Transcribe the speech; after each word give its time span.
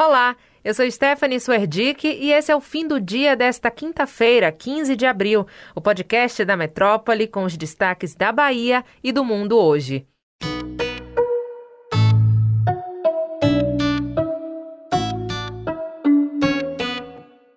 Olá, 0.00 0.36
eu 0.64 0.72
sou 0.74 0.88
Stephanie 0.88 1.40
Swerdick 1.40 2.06
e 2.06 2.30
esse 2.30 2.52
é 2.52 2.54
o 2.54 2.60
fim 2.60 2.86
do 2.86 3.00
dia 3.00 3.34
desta 3.34 3.68
quinta-feira, 3.68 4.52
15 4.52 4.94
de 4.94 5.04
abril, 5.04 5.44
o 5.74 5.80
podcast 5.80 6.44
da 6.44 6.56
Metrópole 6.56 7.26
com 7.26 7.42
os 7.42 7.56
destaques 7.56 8.14
da 8.14 8.30
Bahia 8.30 8.84
e 9.02 9.10
do 9.10 9.24
mundo 9.24 9.58
hoje. 9.58 10.06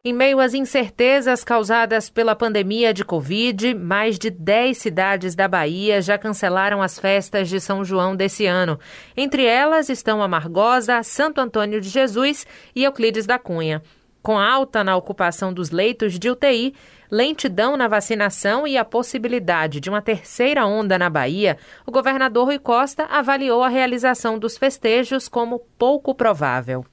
Em 0.03 0.13
meio 0.13 0.39
às 0.39 0.55
incertezas 0.55 1.43
causadas 1.43 2.09
pela 2.09 2.35
pandemia 2.35 2.91
de 2.91 3.05
Covid, 3.05 3.75
mais 3.75 4.17
de 4.17 4.31
10 4.31 4.75
cidades 4.75 5.35
da 5.35 5.47
Bahia 5.47 6.01
já 6.01 6.17
cancelaram 6.17 6.81
as 6.81 6.97
festas 6.97 7.47
de 7.47 7.59
São 7.59 7.85
João 7.85 8.15
desse 8.15 8.47
ano. 8.47 8.79
Entre 9.15 9.45
elas 9.45 9.89
estão 9.89 10.23
Amargosa, 10.23 11.03
Santo 11.03 11.39
Antônio 11.39 11.79
de 11.79 11.87
Jesus 11.87 12.47
e 12.75 12.83
Euclides 12.83 13.27
da 13.27 13.37
Cunha. 13.37 13.83
Com 14.23 14.39
alta 14.39 14.83
na 14.83 14.97
ocupação 14.97 15.53
dos 15.53 15.69
leitos 15.69 16.17
de 16.17 16.31
UTI, 16.31 16.73
lentidão 17.11 17.77
na 17.77 17.87
vacinação 17.87 18.65
e 18.65 18.79
a 18.79 18.83
possibilidade 18.83 19.79
de 19.79 19.91
uma 19.91 20.01
terceira 20.01 20.65
onda 20.65 20.97
na 20.97 21.11
Bahia, 21.11 21.59
o 21.85 21.91
governador 21.91 22.45
Rui 22.45 22.57
Costa 22.57 23.05
avaliou 23.05 23.61
a 23.61 23.69
realização 23.69 24.39
dos 24.39 24.57
festejos 24.57 25.29
como 25.29 25.59
pouco 25.77 26.15
provável. 26.15 26.83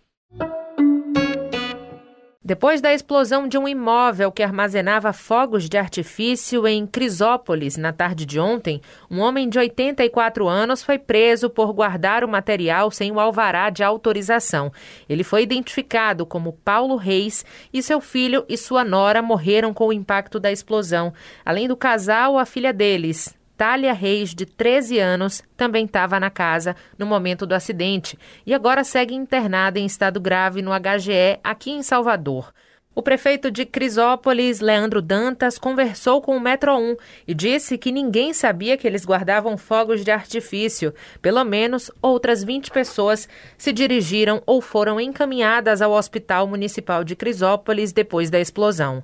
Depois 2.48 2.80
da 2.80 2.94
explosão 2.94 3.46
de 3.46 3.58
um 3.58 3.68
imóvel 3.68 4.32
que 4.32 4.42
armazenava 4.42 5.12
fogos 5.12 5.68
de 5.68 5.76
artifício 5.76 6.66
em 6.66 6.86
Crisópolis 6.86 7.76
na 7.76 7.92
tarde 7.92 8.24
de 8.24 8.40
ontem, 8.40 8.80
um 9.10 9.20
homem 9.20 9.50
de 9.50 9.58
84 9.58 10.48
anos 10.48 10.82
foi 10.82 10.98
preso 10.98 11.50
por 11.50 11.74
guardar 11.74 12.24
o 12.24 12.28
material 12.28 12.90
sem 12.90 13.12
o 13.12 13.20
alvará 13.20 13.68
de 13.68 13.84
autorização. 13.84 14.72
Ele 15.06 15.22
foi 15.22 15.42
identificado 15.42 16.24
como 16.24 16.54
Paulo 16.64 16.96
Reis 16.96 17.44
e 17.70 17.82
seu 17.82 18.00
filho 18.00 18.46
e 18.48 18.56
sua 18.56 18.82
nora 18.82 19.20
morreram 19.20 19.74
com 19.74 19.88
o 19.88 19.92
impacto 19.92 20.40
da 20.40 20.50
explosão. 20.50 21.12
Além 21.44 21.68
do 21.68 21.76
casal, 21.76 22.38
a 22.38 22.46
filha 22.46 22.72
deles, 22.72 23.37
Thalia 23.58 23.92
Reis, 23.92 24.36
de 24.36 24.46
13 24.46 25.00
anos, 25.00 25.42
também 25.56 25.84
estava 25.84 26.20
na 26.20 26.30
casa 26.30 26.76
no 26.96 27.04
momento 27.04 27.44
do 27.44 27.56
acidente 27.56 28.16
e 28.46 28.54
agora 28.54 28.84
segue 28.84 29.16
internada 29.16 29.80
em 29.80 29.84
estado 29.84 30.20
grave 30.20 30.62
no 30.62 30.70
HGE 30.70 31.40
aqui 31.42 31.72
em 31.72 31.82
Salvador. 31.82 32.52
O 32.94 33.02
prefeito 33.02 33.50
de 33.50 33.66
Crisópolis, 33.66 34.60
Leandro 34.60 35.02
Dantas, 35.02 35.58
conversou 35.58 36.22
com 36.22 36.36
o 36.36 36.40
Metro 36.40 36.72
1 36.76 36.96
e 37.26 37.34
disse 37.34 37.76
que 37.76 37.90
ninguém 37.90 38.32
sabia 38.32 38.76
que 38.76 38.86
eles 38.86 39.04
guardavam 39.04 39.58
fogos 39.58 40.04
de 40.04 40.12
artifício. 40.12 40.94
Pelo 41.20 41.42
menos 41.42 41.90
outras 42.00 42.44
20 42.44 42.70
pessoas 42.70 43.28
se 43.56 43.72
dirigiram 43.72 44.40
ou 44.46 44.60
foram 44.60 45.00
encaminhadas 45.00 45.82
ao 45.82 45.90
Hospital 45.90 46.46
Municipal 46.46 47.02
de 47.02 47.16
Crisópolis 47.16 47.92
depois 47.92 48.30
da 48.30 48.38
explosão. 48.38 49.02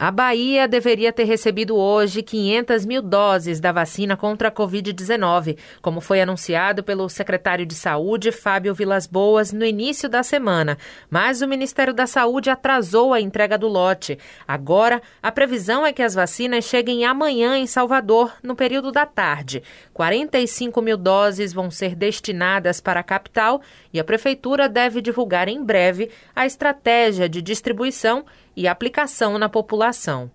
A 0.00 0.12
Bahia 0.12 0.68
deveria 0.68 1.12
ter 1.12 1.24
recebido 1.24 1.74
hoje 1.74 2.22
500 2.22 2.86
mil 2.86 3.02
doses 3.02 3.58
da 3.58 3.72
vacina 3.72 4.16
contra 4.16 4.46
a 4.46 4.52
Covid-19, 4.52 5.58
como 5.82 6.00
foi 6.00 6.20
anunciado 6.20 6.84
pelo 6.84 7.08
secretário 7.08 7.66
de 7.66 7.74
Saúde, 7.74 8.30
Fábio 8.30 8.72
Vilas 8.72 9.08
Boas, 9.08 9.52
no 9.52 9.64
início 9.64 10.08
da 10.08 10.22
semana. 10.22 10.78
Mas 11.10 11.42
o 11.42 11.48
Ministério 11.48 11.92
da 11.92 12.06
Saúde 12.06 12.48
atrasou 12.48 13.12
a 13.12 13.20
entrega 13.20 13.58
do 13.58 13.66
lote. 13.66 14.16
Agora, 14.46 15.02
a 15.20 15.32
previsão 15.32 15.84
é 15.84 15.92
que 15.92 16.02
as 16.04 16.14
vacinas 16.14 16.64
cheguem 16.64 17.04
amanhã 17.04 17.58
em 17.58 17.66
Salvador, 17.66 18.32
no 18.40 18.54
período 18.54 18.92
da 18.92 19.04
tarde. 19.04 19.64
45 19.92 20.80
mil 20.80 20.96
doses 20.96 21.52
vão 21.52 21.72
ser 21.72 21.96
destinadas 21.96 22.80
para 22.80 23.00
a 23.00 23.02
capital 23.02 23.60
e 23.92 23.98
a 23.98 24.04
Prefeitura 24.04 24.68
deve 24.68 25.00
divulgar 25.00 25.48
em 25.48 25.60
breve 25.60 26.08
a 26.36 26.46
estratégia 26.46 27.28
de 27.28 27.42
distribuição 27.42 28.24
e 28.58 28.66
aplicação 28.66 29.38
na 29.38 29.48
população. 29.48 30.28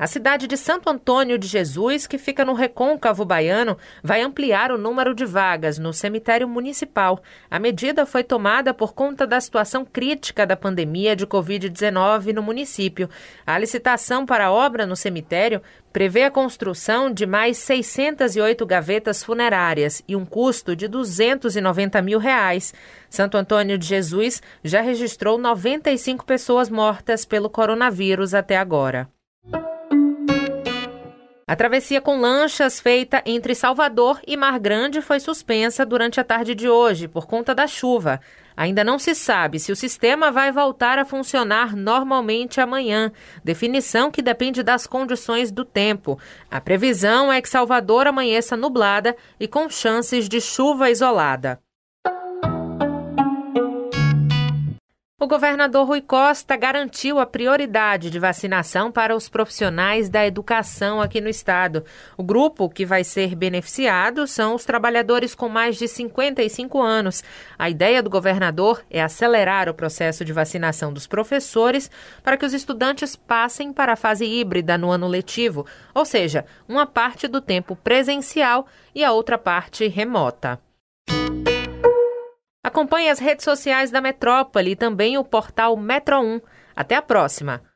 A 0.00 0.06
cidade 0.06 0.46
de 0.46 0.56
Santo 0.56 0.88
Antônio 0.88 1.36
de 1.36 1.46
Jesus, 1.46 2.06
que 2.06 2.16
fica 2.16 2.42
no 2.42 2.54
recôncavo 2.54 3.22
baiano, 3.22 3.76
vai 4.02 4.22
ampliar 4.22 4.72
o 4.72 4.78
número 4.78 5.14
de 5.14 5.26
vagas 5.26 5.78
no 5.78 5.92
cemitério 5.92 6.48
municipal. 6.48 7.22
A 7.50 7.58
medida 7.58 8.06
foi 8.06 8.24
tomada 8.24 8.72
por 8.72 8.94
conta 8.94 9.26
da 9.26 9.38
situação 9.38 9.84
crítica 9.84 10.46
da 10.46 10.56
pandemia 10.56 11.14
de 11.14 11.26
Covid-19 11.26 12.32
no 12.32 12.42
município. 12.42 13.10
A 13.46 13.58
licitação 13.58 14.24
para 14.24 14.46
a 14.46 14.50
obra 14.50 14.86
no 14.86 14.96
cemitério 14.96 15.60
prevê 15.92 16.22
a 16.22 16.30
construção 16.30 17.12
de 17.12 17.26
mais 17.26 17.58
608 17.58 18.64
gavetas 18.64 19.22
funerárias 19.22 20.02
e 20.08 20.16
um 20.16 20.24
custo 20.24 20.74
de 20.74 20.88
290 20.88 22.00
mil 22.00 22.18
reais. 22.18 22.72
Santo 23.10 23.36
Antônio 23.36 23.76
de 23.76 23.86
Jesus 23.86 24.40
já 24.64 24.80
registrou 24.80 25.36
95 25.36 26.24
pessoas 26.24 26.70
mortas 26.70 27.26
pelo 27.26 27.50
coronavírus 27.50 28.32
até 28.32 28.56
agora. 28.56 29.06
A 31.50 31.56
travessia 31.56 32.00
com 32.00 32.20
lanchas 32.20 32.78
feita 32.78 33.24
entre 33.26 33.56
Salvador 33.56 34.20
e 34.24 34.36
Mar 34.36 34.56
Grande 34.60 35.02
foi 35.02 35.18
suspensa 35.18 35.84
durante 35.84 36.20
a 36.20 36.22
tarde 36.22 36.54
de 36.54 36.68
hoje 36.68 37.08
por 37.08 37.26
conta 37.26 37.52
da 37.52 37.66
chuva. 37.66 38.20
Ainda 38.56 38.84
não 38.84 39.00
se 39.00 39.16
sabe 39.16 39.58
se 39.58 39.72
o 39.72 39.74
sistema 39.74 40.30
vai 40.30 40.52
voltar 40.52 40.96
a 40.96 41.04
funcionar 41.04 41.74
normalmente 41.74 42.60
amanhã, 42.60 43.10
definição 43.42 44.12
que 44.12 44.22
depende 44.22 44.62
das 44.62 44.86
condições 44.86 45.50
do 45.50 45.64
tempo. 45.64 46.16
A 46.48 46.60
previsão 46.60 47.32
é 47.32 47.42
que 47.42 47.48
Salvador 47.48 48.06
amanheça 48.06 48.56
nublada 48.56 49.16
e 49.40 49.48
com 49.48 49.68
chances 49.68 50.28
de 50.28 50.40
chuva 50.40 50.88
isolada. 50.88 51.58
O 55.22 55.26
governador 55.26 55.86
Rui 55.86 56.00
Costa 56.00 56.56
garantiu 56.56 57.18
a 57.18 57.26
prioridade 57.26 58.08
de 58.08 58.18
vacinação 58.18 58.90
para 58.90 59.14
os 59.14 59.28
profissionais 59.28 60.08
da 60.08 60.26
educação 60.26 60.98
aqui 60.98 61.20
no 61.20 61.28
estado. 61.28 61.84
O 62.16 62.22
grupo 62.22 62.70
que 62.70 62.86
vai 62.86 63.04
ser 63.04 63.34
beneficiado 63.34 64.26
são 64.26 64.54
os 64.54 64.64
trabalhadores 64.64 65.34
com 65.34 65.46
mais 65.46 65.76
de 65.76 65.86
55 65.86 66.80
anos. 66.80 67.22
A 67.58 67.68
ideia 67.68 68.02
do 68.02 68.08
governador 68.08 68.82
é 68.90 69.02
acelerar 69.02 69.68
o 69.68 69.74
processo 69.74 70.24
de 70.24 70.32
vacinação 70.32 70.90
dos 70.90 71.06
professores 71.06 71.90
para 72.22 72.38
que 72.38 72.46
os 72.46 72.54
estudantes 72.54 73.14
passem 73.14 73.74
para 73.74 73.92
a 73.92 73.96
fase 73.96 74.24
híbrida 74.24 74.78
no 74.78 74.90
ano 74.90 75.06
letivo, 75.06 75.66
ou 75.94 76.06
seja, 76.06 76.46
uma 76.66 76.86
parte 76.86 77.28
do 77.28 77.42
tempo 77.42 77.76
presencial 77.76 78.66
e 78.94 79.04
a 79.04 79.12
outra 79.12 79.36
parte 79.36 79.86
remota. 79.86 80.58
Acompanhe 82.80 83.10
as 83.10 83.18
redes 83.18 83.44
sociais 83.44 83.90
da 83.90 84.00
Metrópole 84.00 84.70
e 84.70 84.74
também 84.74 85.18
o 85.18 85.22
portal 85.22 85.76
Metro 85.76 86.18
1. 86.18 86.40
Até 86.74 86.96
a 86.96 87.02
próxima! 87.02 87.69